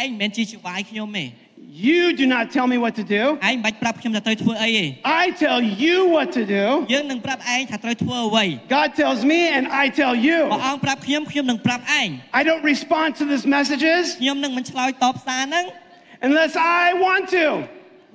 [0.00, 1.24] ឯងមិនមែនជាច្បាយខ្ញុំទេ
[1.74, 3.22] You do not tell me what to do.
[3.50, 4.84] ឯងមិនបាច់ប្រាប់ខ្ញុំថាត្រូវធ្វើអីទេ
[5.22, 6.64] I tell you what to do.
[6.94, 8.44] យើងនឹងប្រាប់ឯងថាត្រូវធ្វើអ្វី
[8.78, 10.38] God tells me, and I tell ព្រះ you.
[10.66, 12.08] អង្គប្រាប់ខ្ញុំខ្ញុំនឹងប្រាប់ឯង
[12.40, 15.64] I don't respond to these messages ខ្ញុំនឹងមិនឆ្លើយតបសារហ្នឹង
[16.26, 17.44] unless I want to."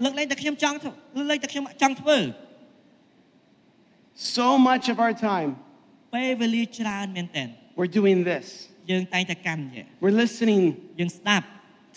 [0.04, 2.18] លើកលែងតែខ្ញុំចង់ធ្វើលើកលែងតែខ្ញុំចង់ធ្វើ
[4.36, 5.50] So much of our time,
[6.16, 7.46] ពេលវេលាច្រើនមែនតើ
[7.80, 8.46] we're doing this.
[8.92, 10.62] យើងតែងតែកាន់ជា We're listening
[11.00, 11.46] យើងស្ដាប់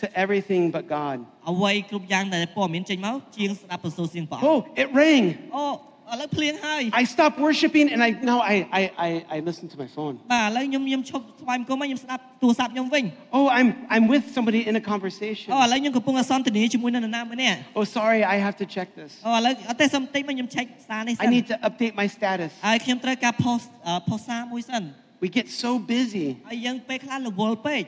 [0.03, 1.17] to everything but God.
[1.51, 5.25] អ្វីគ្រប់យ៉ាងដែលព័ត៌មានចេញមកជាងស្ដាប់បន្សូរសៀងព្រះអង្គ Oh, it rang.
[5.57, 5.65] អូ
[6.13, 10.15] ឥឡូវភ្លៀងហើយ I stopped worshiping and I now I I I, I listen to my phone.
[10.33, 13.05] បាទឥឡូវខ្ញុំខ្ញុំឈប់ថ្វាយបង្គំហើយខ្ញុំស្ដាប់ទូរស័ព្ទខ្ញុំវិញ
[13.39, 15.49] Oh, I'm I'm with somebody in a conversation.
[15.55, 19.13] អូឥឡូវខ្ញុំកំពុងតែសន្ទនាជាមួយនឹងនរណាម្នាក់ Oh, sorry, I have to check this.
[19.27, 22.51] អូឥឡូវអត់ទេសុំតិចមកខ្ញុំឆែកសារនេះសិ I ន need to update my status.
[22.67, 24.83] ហើយខ្ញុំត្រូវការ post អឺ post សារមួយសិន
[25.23, 27.83] We get so busy ហើយយើងពេលខ្លះរវល់ពេក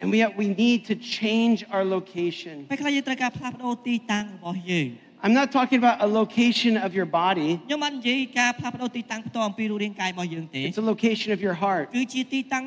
[0.00, 2.54] and we have, we need to change our location.
[2.70, 4.88] ពេលខ្លះយើងត្រូវការផ្លាស់ប្ដូរទីតាំងរបស់យើង
[5.24, 7.50] I'm not talking about a location of your body.
[7.66, 11.84] ខ្ញុំមិននិយាយការផ្លាស់ប្ដូរទីតាំងផ្ទាល់អំពីរូបរាងកាយរបស់យើងទេ It's a location of your heart.
[11.96, 12.64] គឺជាទីតាំង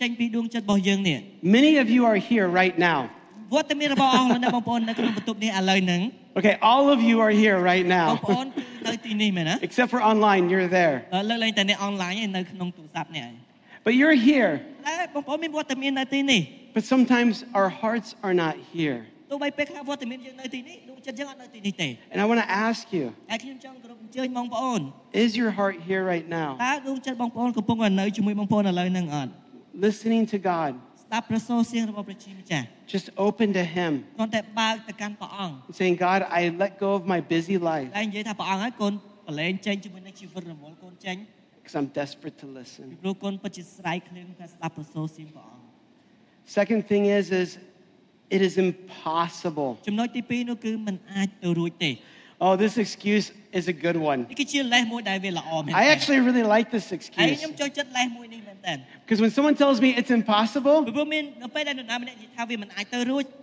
[0.00, 1.18] ចេញពីដួងចិត្តរបស់យើងនេះ
[1.58, 3.00] Many of you are here right now.
[3.54, 6.02] វត្តមានរបស់អស់លោកអ្នកបងប្អូននៅក្នុងបន្ទប់នេះឥឡូវហ្នឹង
[6.40, 8.08] Okay, all of you are here right បង now.
[8.24, 10.94] ប្អូនគឺនៅទីនេះមែនណា Except for online, you're there.
[11.14, 13.32] អឺលើកលែងតែអ្នកអនឡាញឯងនៅក្នុងទូរស័ព្ទនេះឯង
[13.83, 14.61] but you're here.
[16.73, 19.05] But sometimes our hearts are not here.
[22.11, 23.13] And I want to ask you
[25.13, 26.57] Is your heart here right now?
[29.73, 30.75] Listening to God.
[32.87, 34.03] Just open to Him.
[35.71, 37.89] Saying, God, I let go of my busy life
[41.69, 42.97] because I'm desperate to listen.
[46.45, 47.59] Second thing is, is
[48.29, 49.77] it is impossible.
[52.41, 54.25] Oh, this excuse is a good one.
[55.75, 57.43] I actually really like this excuse
[58.63, 58.85] then.
[59.05, 60.85] Because when someone tells me it's impossible,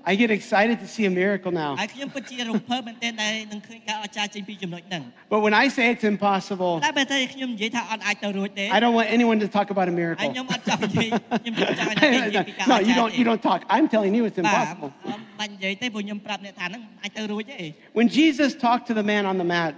[0.04, 1.74] I get excited to see a miracle now.
[5.28, 6.80] but when I say it's impossible,
[8.70, 10.24] I don't want anyone to talk about a miracle.
[12.68, 13.64] no, you don't, you don't talk.
[13.68, 14.92] I'm telling you it's impossible.
[17.92, 19.74] When Jesus talked to the man on the mat,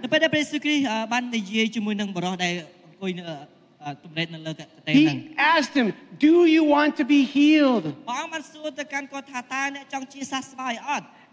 [4.87, 7.95] he asked him, Do you want to be healed?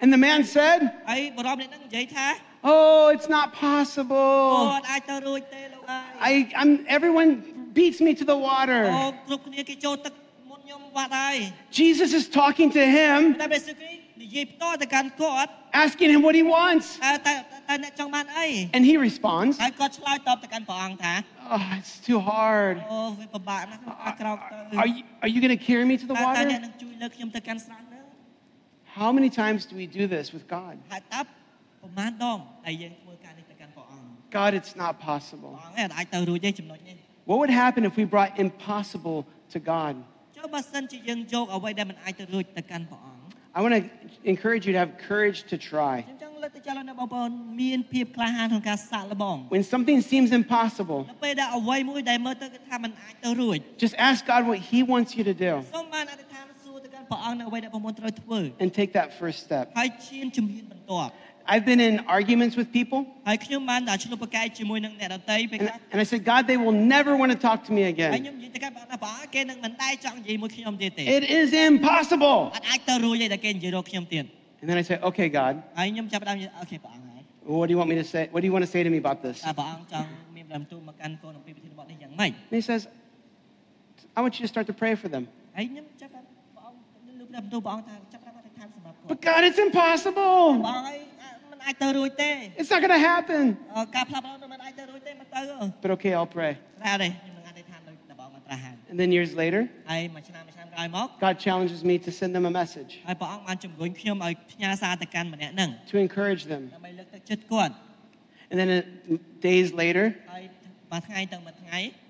[0.01, 0.93] And the man said,
[2.63, 4.13] Oh, it's not possible.
[6.21, 8.85] I, I'm, everyone beats me to the water.
[11.71, 13.37] Jesus is talking to him,
[15.73, 16.99] asking him what he wants.
[18.73, 19.59] And he responds,
[21.49, 22.79] Oh, it's too hard.
[22.79, 23.93] Uh,
[24.77, 26.49] are, are you, are you going to carry me to the water?
[28.85, 30.79] How many times do we do this with God?
[34.31, 35.59] God, it's not possible.
[37.27, 39.97] What would happen if we brought impossible to God?
[40.46, 43.20] ចុះបើសិនជាយើងយកអ្វីដែលមិនអាចទៅរួចទៅកាន់ព្រះអង្គ
[43.58, 43.84] I want to
[44.34, 45.96] encourage you to have courage to try.
[46.08, 47.30] ខ្ញុំចង់លើកទៅចោលនៅបងប្អូន
[47.62, 58.40] មានភាពក្លាហានក្នុងការសាកល្បង When something seems impossible, នៅពេលដែលអ្វីមួយដែលមើលទៅគឺថាมันអាចទៅរួច just ask God what He wants you to do សូមបានអធិដ្ឋានសួរទៅកាន់ព្រះអង្គនៅអ្វីដែលបងប្អូនត្រូវធ្វើ
[58.64, 59.64] and take that first step.
[59.80, 61.12] ហើយឈានជំហានបន្ទាប់
[61.49, 63.07] I've been in arguments with people.
[63.25, 63.41] And,
[65.93, 68.13] and I said, God, they will never want to talk to me again.
[71.07, 72.51] It is impossible.
[74.61, 75.63] And then I said, okay, God.
[77.45, 78.29] What do you want me to say?
[78.33, 79.45] What do you want to say to me about this?
[79.45, 79.55] And
[82.51, 82.89] he says,
[84.17, 85.29] I want you to start to pray for them.
[89.07, 90.63] But God, it's impossible.
[92.57, 93.57] It's not going to happen.
[95.83, 96.57] But okay, I'll pray.
[98.89, 99.69] And then years later,
[101.21, 103.01] God challenges me to send them a message.
[105.89, 106.71] To encourage them.
[108.51, 110.15] And then uh, days later,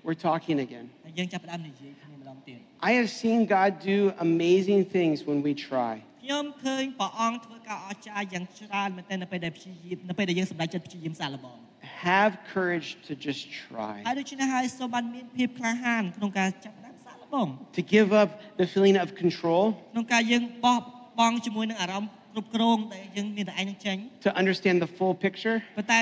[0.03, 0.89] we're talking again.
[2.88, 5.94] I have seen God do amazing things when we try.
[6.22, 11.58] ខ្ញុំឃើញព្រះអង្គធ្វើការអស្ចារ្យយ៉ាងច្រើនមែនទែននៅពេលដែលព្យាយាមនៅពេលដែលយើងសម្រេចចិត្តព្យាយាមសាកល្បង
[12.10, 13.42] Have courage to just
[14.04, 17.46] ហើយ try, ដូច្នេះហើយសូមបានមានភាពក្លាហានក្នុងការចាប់ផ្ដើមសាកល្បង
[17.78, 18.28] to give up
[18.60, 20.78] the feeling of control, ក្នុងការយើងបោះ
[21.18, 26.00] បង់ជាមួយនឹងអារម្មណ៍គ្រប់គ្រងដែលយើងមានតែឯងនឹងចេញ to understand the full picture, ប៉ុន្តែ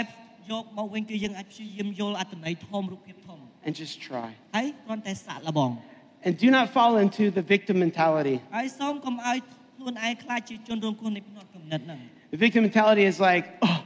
[0.51, 4.29] យកមកវិញគឺយើងអាចព្យាយាមយល់អត្ថន័យធំរូបភាពធំ and just try.
[4.57, 5.71] ហើយគ្រាន់តែសាកល្បង
[6.27, 8.37] And do not fall into the victim mentality.
[8.57, 9.37] ហើយសូមកុំឲ្យ
[9.77, 12.01] ខ្លួនឯងខ្លាចជាជនរងគ្រោះនៃផ្នត់គំនិតហ្នឹង
[12.35, 13.77] The victim mentality is like, oh,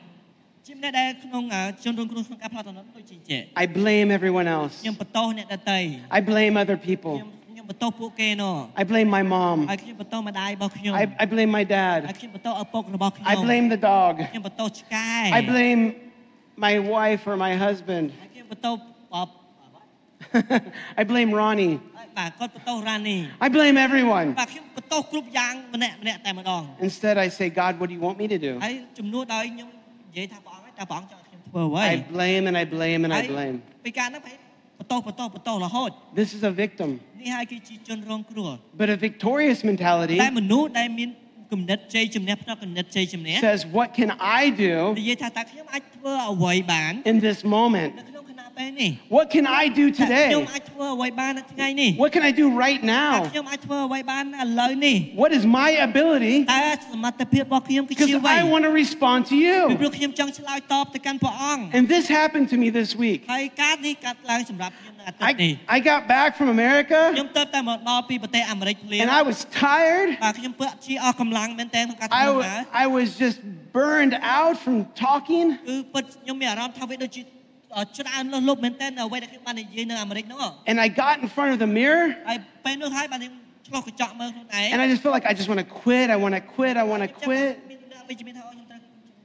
[0.67, 4.75] ជាម្នាក់ដែលក្នុងអាជនរងគ្រោះក្នុងការផ្លាស់តំណដូចជាចេះ I blame everyone else.
[4.83, 5.79] ខ្ញុំបន្ទោសអ្នកដទៃ
[6.19, 7.17] I blame other ខ្ញុំ people.
[7.51, 9.59] ខ្ញុំបន្ទោសពួកគេនោះ I blame my mom.
[9.71, 11.99] ហើយខ្ញុំបន្ទោសម្ដាយរបស់ខ្ញុំ I, I blame my ហើយ dad.
[12.21, 14.13] ខ្ញុំបន្ទោសឪពុករបស់ខ្ញុំ I blame the dog.
[14.31, 15.81] ខ្ញុំបន្ទោសឆ្កែ I blame
[16.67, 18.07] my wife or my husband.
[18.23, 18.75] ហើយខ្ញុំបន្ទោស
[19.15, 19.29] បប
[21.01, 21.75] I blame Ronnie.
[23.40, 24.36] I blame everyone.
[26.82, 28.60] Instead, I say, God, what do you want me to do?
[31.74, 33.62] I blame and I blame and I blame.
[36.16, 37.00] This is a victim.
[38.78, 40.18] But a victorious mentality
[43.42, 44.94] says, What can I do
[47.06, 47.96] in this moment?
[48.59, 50.53] នៅក្នុងខណៈពេលនេះ What can I do តើខ្ញុំ today?
[50.55, 53.13] អាចធ្វើអ្វីបាននៅថ្ងៃនេះ What can I do right តើ now?
[53.33, 56.37] ខ្ញុំអាចធ្វើអ្វីបានឥឡូវនេះ What is my ability?
[56.55, 59.59] តើសមត្ថភាពរបស់ខ្ញុំគឺជា Because អ្វី I want to respond to ពី you.
[59.81, 63.19] ព្រោះខ្ញុំចង់ឆ្លើយតបទៅកាន់ព្រះអង្គ And this happened to me this week.
[63.33, 67.01] ហើយការនេះកាត់ឡើងសម្រាប់ខ្ញុំនៅអាទិត្យនេះ I, I got back from ខ្ញុំ America
[67.39, 70.09] ទៅតែមកដល់ពីប្រទេសអាមេរិកភ្លាម and I was tired.
[70.25, 73.39] បាទខ្ញុំពឹកជាអស់កម្លាំងមែនតើក្នុងការធ្វើ I, ដំ w- ណើរ I was just
[73.79, 75.47] burned out from talking.
[75.69, 77.23] គឺពិតខ្ញុំមានអារម្មណ៍ថាវាដូចជា
[77.99, 80.39] ច្រើនលើសលប់មែនតើអ្វីដែលខ្ញុំបាននិយាយនៅអាមេរិកហ្នឹង
[80.71, 83.35] And I got in front of the mirror ហើយពេលនោះហើយបានខ្ញុំ
[83.69, 86.07] ឆ្លុះកញ្ចក់មើលខ្លួនឯង and I just felt like I just want to quit.
[86.17, 86.75] I want to quit.
[86.83, 87.53] I want to ចាំ quit.
[87.71, 88.81] មានអ្នកវិជ្ជមានថាអូខ្ញុំត្រូវ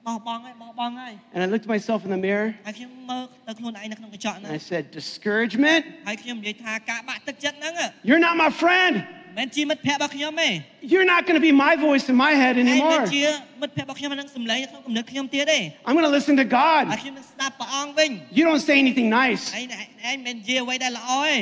[0.08, 5.82] បោះបង់ហើយបោះបង់ហើយ And I looked at myself in the mirror ហើយខ្ញុំមើលទៅខ្លួនឯងនៅក្នុងកញ្ចក់ហ្នឹង and I said, Discouragement?
[6.08, 7.74] ហើយខ្ញុំនិយាយថាការបាក់ទឹកចិត្តហ្នឹង
[8.10, 8.94] You're not my friend.
[9.34, 10.50] មិនមែនជាមិត្តភក្តិរបស់ខ្ញុំទេ
[10.92, 13.02] You're not going to be my voice in my head ហើយមិន anymore.
[13.16, 13.24] ជា
[13.62, 16.84] មិត្តភក្តិរបស់ខ្ញុំនឹងសម្លេងនៅក្នុងគំនិតខ្ញុំទៀតទេ I'm going to listen to ហើយ God.
[17.04, 19.44] ខ្ញុំនឹងស្ដាប់ព្រះអង្គវិញ You don't say anything nice.
[19.56, 19.66] ហើយ
[20.10, 21.36] ឯងមិននិយាយអ្វីដែលល្អទេ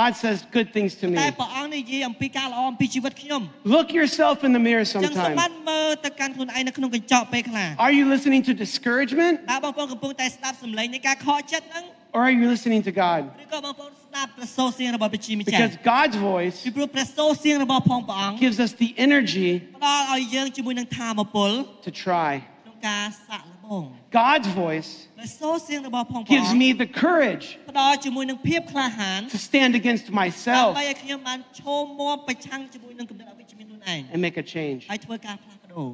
[0.00, 1.36] God says good things to តែ me.
[1.40, 3.42] ព្រះអង្គនិយាយអំពីការល្អអំពីជីវិតខ្ញុំ
[3.76, 5.68] Look yourself in the mirror ចឹងសូមបាន sometime.
[5.70, 11.84] មើលទៅកាន់ខ្លួនឯងនៅក្នុងកញ្ចក់ពេលខ្លះ Are you listening to discouragement តើបងប្អូនកំពុងតែស្ដាប់សម្លេងនៃការខកចិត្តហ្នឹង
[12.16, 13.20] or are you listening to God?
[13.44, 21.50] ឬក៏បងប្អូន ស្ដាប់ព្រះសូរសៀងរបស់ព្រះជាម្ចាស់ Because God's voice ពីព្រោះព្រះសូរសៀងរបស់ផងព្រះអង្គ gives us the energy ផ្ដល់ឲ្យយើងជាមួយនឹងធម៌ពល
[21.86, 22.32] to try.
[22.64, 23.84] ក្នុងការសាកល្បង
[24.20, 34.00] God's voice ព្រះសូរសៀងរបស់ផងព្រះ gives អង្គ me the courage ផ្ដល់ជាមួយនឹងភាពក្លាហាន to stand against ដើម្បី myself ឲ្យខ្ញុំបានឈរមាំប្រឆាំងជាមួយនឹងគំនិតអវិជ្ជមានខ្លួនឯង
[34.14, 34.80] and make a change.
[34.92, 35.88] ហើយធ្វើការផ្លាស់ប្ដូរ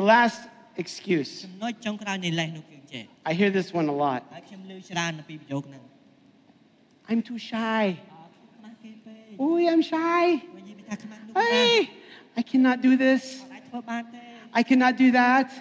[0.00, 0.40] The last
[0.82, 1.30] excuse.
[1.44, 4.20] ចំណុចចុងក្រោយនៃលេសនោះគឺចេះ I hear this one a lot.
[4.34, 5.82] ហើយខ្ញុំលើច្រើននៅពីប្រយោគហ្នឹង
[7.09, 7.99] I'm too shy.
[9.39, 10.43] Uy, I'm shy.
[12.37, 13.43] I cannot do this.
[14.53, 15.51] I cannot do that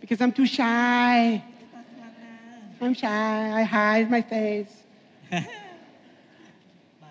[0.00, 1.42] because I'm too shy.
[2.80, 3.52] I'm shy.
[3.60, 4.72] I hide my face.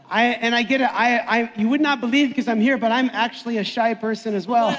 [0.10, 0.86] I, and I get it.
[0.86, 4.34] I, I, you would not believe because I'm here, but I'm actually a shy person
[4.34, 4.70] as well.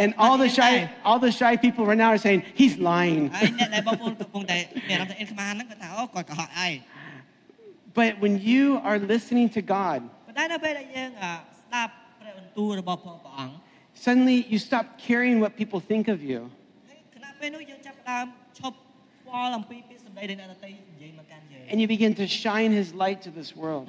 [0.00, 3.30] And all the shy, all the shy people right now are saying, he's lying.
[7.94, 10.08] but when you are listening to God,
[13.94, 16.50] suddenly you stop caring what people think of you.
[21.70, 23.86] And you begin to shine his light to this world.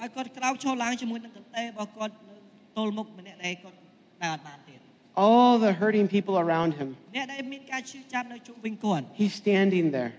[5.15, 6.97] All the hurting people around him.
[9.13, 10.13] He's standing there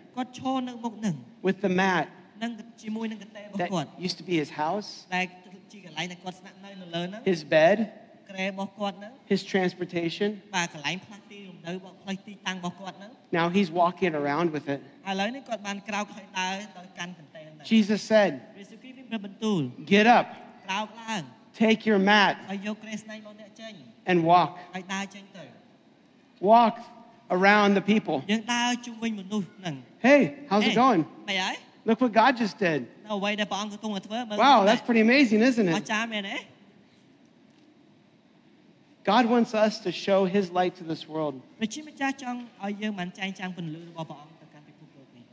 [1.43, 2.09] with the mat
[2.41, 5.07] that used to be his house,
[7.25, 7.93] his bed,
[9.27, 10.41] his transportation.
[11.64, 14.80] បាទកន្លែងផ្លាស់ទីលំនៅរបស់ផ្លេចទីតាំងរបស់គាត់ហ្នឹង Now he's walking around with it.
[15.10, 19.62] ឥឡូវនេះគាត់បានក្រោកហើយដើរដោយកាន់កន្ទេលហ្នឹង Jesus said, ព្រះយេស៊ូវគ្រីស្ទមានព្រះបន្ទូល
[19.94, 20.26] Get up,
[20.68, 21.22] ក្រោកឡើង
[21.64, 23.74] take your mat, ហើយយកក្រែស្នែងរបស់អ្នកចេញ
[24.12, 24.52] and walk.
[24.76, 25.44] ហើយដើរចេញទៅ
[26.52, 26.76] Walk
[27.38, 28.16] around the people.
[28.32, 29.76] យើងដើរជុំវិញមនុស្សហ្នឹង
[30.08, 30.82] Hey, how's it Hey.
[30.84, 31.02] going?
[31.30, 31.56] មិនហើយ
[31.88, 32.80] Look what God just did.
[33.06, 35.76] នៅអ្វីដែលព្រះអង្គកំពុងតែធ្វើមើល Wow, that's pretty amazing, isn't អ it?
[35.82, 36.38] ស្ចារ្យមែនទេ
[39.05, 41.41] God wants us to show His light to this world.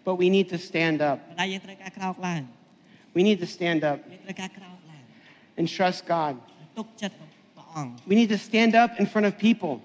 [0.04, 1.20] But we need to stand up.
[3.14, 4.00] We need to stand up
[5.58, 6.38] and trust God.
[8.06, 9.82] We need to stand up in front of people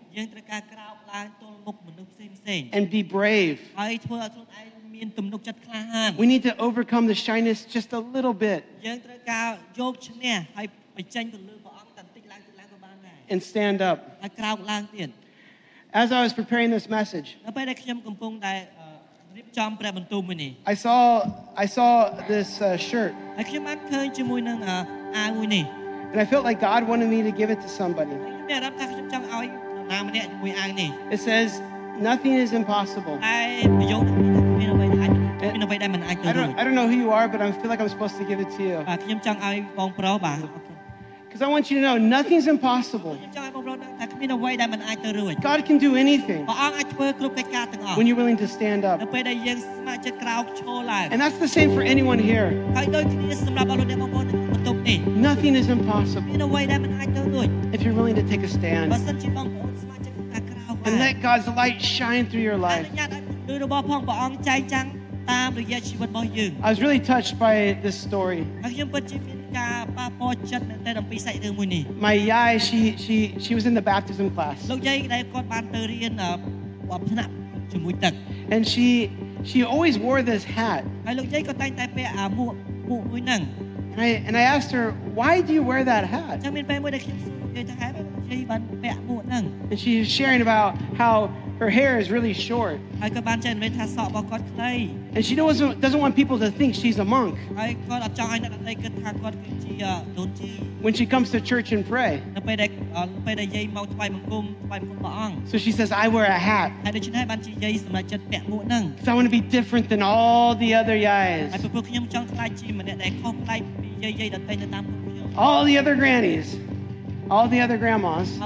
[2.72, 3.60] and be brave.
[6.16, 8.64] We need to overcome the shyness just a little bit
[13.31, 13.97] and stand up.
[14.23, 15.09] ហើយក្រោកឡើងទៀត
[16.01, 20.99] As I was preparing this message, នៅពេលដែលខ្ញុំកំពុងតែអឺរៀបចំព្រះបន្ទូលមួយនេះ I saw
[21.63, 21.91] I saw
[22.31, 24.77] this uh, shirt ហើយខ្ញុំបានឃើញជាមួយនឹងអឺ
[25.17, 25.63] អាវមួយនេះ
[26.13, 28.15] and I felt like God wanted me to give it to somebody.
[28.17, 31.49] ខ្ញុំមានអារម្មណ៍ថាខ្ញុំចង់ឲ្យនរណាម្នាក់ជាមួយអាវនេះ It says,
[32.09, 33.39] "Nothing is impossible." តែ
[33.79, 34.17] ប្រយោគនេះ
[34.59, 35.11] មានអ្វីដែលអាច
[35.53, 38.17] មានអ្វីដែលមិនអាចទៅ I រួច don't, I don't know who you are, but I feel like I'm supposed
[38.21, 40.63] to give it to you បាទខ្ញុំចង់ឲ្យបងប្រុសបាទអរគុណ
[41.36, 43.18] Because I want you to know nothing's impossible.
[45.42, 49.02] God can do anything when you're willing to stand up.
[49.02, 49.12] And
[51.20, 52.52] that's the same for anyone here.
[55.06, 56.32] Nothing is impossible
[57.74, 58.90] if you're willing to take a stand
[60.84, 62.88] and let God's light shine through your life.
[66.62, 68.46] I was really touched by this story.
[71.98, 74.66] My yai, she she she was in the baptism class.
[78.50, 79.10] And she
[79.44, 80.84] she always wore this hat.
[83.92, 86.42] And I and I asked her, why do you wear that hat?
[89.70, 91.30] And she's sharing about how
[91.61, 94.73] her hair is really short, ហើយក៏បានចែករំលែកថាសក់របស់គាត់ខ្លី
[95.17, 99.73] and she doesn't doesn't want people to think she's a monk ហើយគាត់អត់ចង់ឲ្យអ្នកដទៃគិតថាគាត់គឺជា
[100.17, 100.51] ដូនជី
[100.85, 102.11] when she comes to church and pray.
[102.37, 109.85] នៅពេលដែលអឺពេលដែលយាយមកថ្វាយបង្គំថ្វាយបង្គំព្រះអង្គ So she says, "I wear a hat ហើយដូច្នេះហើយបានជាយាយសម្រាប់ចិត្តពាក់មួកហ្នឹង because I want to be different
[109.91, 116.47] than all the other ហើយ yais, ព្រោះខ្ញុំចង់ខ្លាចជាម្នាក់ដែលខុសប្លែកពីយាយយាយដទៃទៅតាមពួកខ្ញុំ all the other grannies,
[117.30, 118.38] all the other grandmas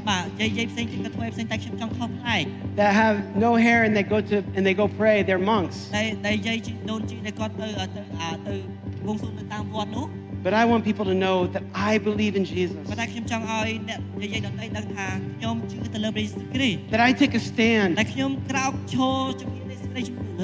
[2.76, 5.90] that have no hair and they go to and they go pray, they're monks.
[10.42, 12.74] But I want people to know that I believe in Jesus.
[16.90, 17.98] That I take a stand.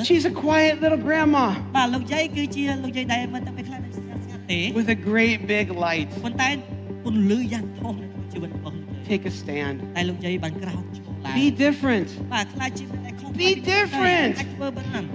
[0.05, 1.55] She's a quiet little grandma.
[4.74, 6.11] With a great big light.
[9.07, 9.82] Take a stand.
[11.34, 12.09] Be different.
[13.37, 14.37] Be different.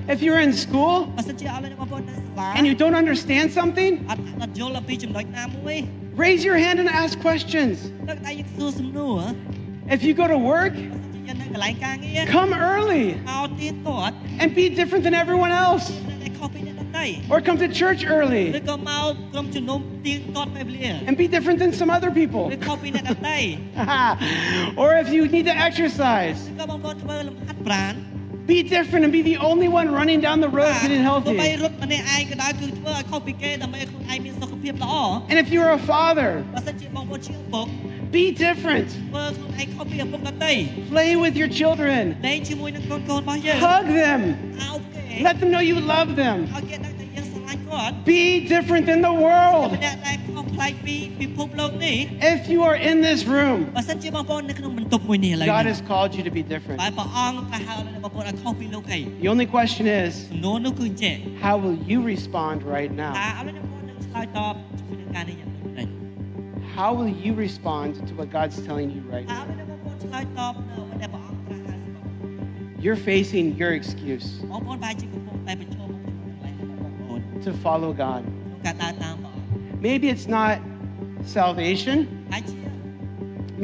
[0.09, 1.13] If you're in school
[2.55, 4.05] and you don't understand something,
[6.15, 7.91] raise your hand and ask questions.
[9.89, 10.73] If you go to work,
[12.27, 13.13] come early
[14.39, 15.91] and be different than everyone else.
[17.29, 18.51] Or come to church early.
[21.07, 22.49] And be different than some other people.
[24.77, 26.49] or if you need to exercise.
[28.47, 31.37] Be different and be the only one running down the road getting healthy.
[35.29, 36.43] And if you're a father,
[38.11, 38.89] be different.
[40.89, 42.17] Play with your children.
[43.59, 44.35] Hug them.
[45.21, 46.47] Let them know you love them.
[48.05, 49.77] Be different than the world.
[52.21, 53.71] If you are in this room,
[55.45, 56.79] God has called you to be different.
[59.21, 60.29] The only question is
[61.41, 63.13] how will you respond right now?
[66.75, 69.45] How will you respond to what God's telling you right now?
[72.84, 74.26] You're facing your excuse.
[74.52, 78.20] បងប្អូនបែរជាកំពុងតែប្រឈមមុខនឹងកន្លែងរបស់បងប្អូន to follow God.
[78.24, 80.54] ក្នុងការដើរតាមព្រះអង្គ Maybe it's not
[81.36, 81.96] salvation.
[82.32, 82.56] ហើយជា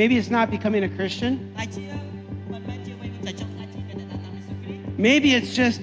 [0.01, 1.33] Maybe it's not becoming a Christian.
[1.59, 1.85] ហើយជា
[2.53, 5.81] មិនមែនជាវិញតែចង់អាចជាអ្នកដើរតាមព្រះយេស៊ូវគ្រីស្ទ Maybe it's just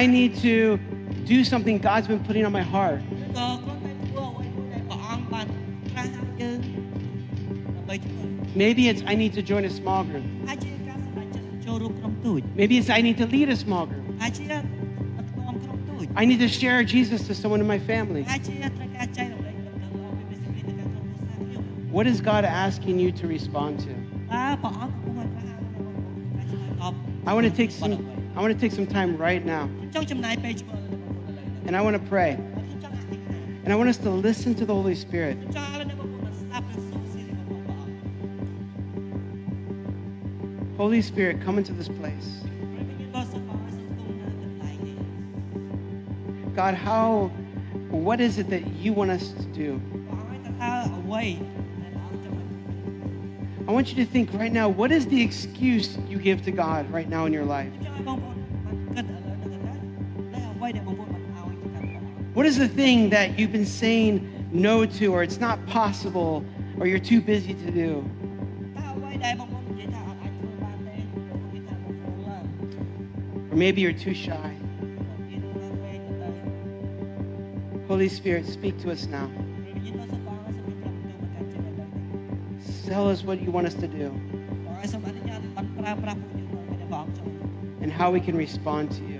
[0.00, 0.54] I need to
[1.34, 3.00] do something God's been putting on my heart.
[3.38, 5.46] ក៏គ្រាន់តែធ្វើអ្វីមួយដែលព្រះអង្គបាន
[5.90, 6.58] ត្រាស់ឲ្យយើង
[7.76, 8.22] ដើម្បីធ្វើ
[8.62, 10.26] Maybe it's I need to join a small group.
[12.57, 14.03] Maybe it's I need to lead a small group.
[16.15, 18.23] I need to share Jesus to someone in my family.
[21.91, 23.95] What is God asking you to respond to?
[27.27, 27.93] I want to take some
[28.35, 29.69] I want to take some time right now.
[31.65, 32.31] And I want to pray.
[32.31, 35.37] And I want us to listen to the Holy Spirit.
[40.77, 42.46] Holy Spirit, come into this place.
[46.57, 47.27] God, how,
[47.91, 49.79] what is it that you want us to do?
[50.59, 50.89] I
[53.67, 57.07] want you to think right now, what is the excuse you give to God right
[57.07, 57.71] now in your life?
[62.33, 66.43] What is the thing that you've been saying no to, or it's not possible,
[66.79, 68.03] or you're too busy to do?
[73.51, 74.56] Or maybe you're too shy.
[77.97, 79.27] Holy Spirit, speak to us now.
[82.85, 84.13] Tell us what you want us to do
[87.81, 89.19] and how we can respond to you.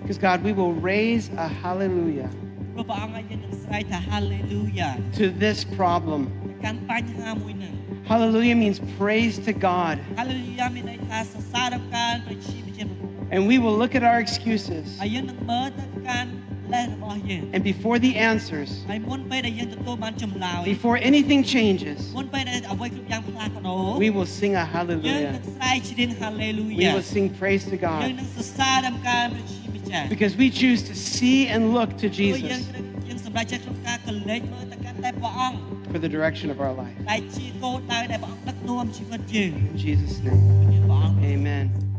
[0.00, 2.30] Because, God, we will raise a hallelujah
[5.16, 6.32] to this problem.
[8.06, 9.98] Hallelujah means praise to God.
[13.32, 14.98] And we will look at our excuses.
[15.00, 15.32] And
[17.64, 18.84] before the answers,
[20.64, 22.12] before anything changes,
[23.98, 25.40] we will sing a hallelujah.
[26.76, 28.14] We will sing praise to God.
[30.10, 32.66] Because we choose to see and look to Jesus
[35.90, 36.94] for the direction of our life.
[39.48, 40.60] In Jesus' name.
[41.24, 41.91] Amen.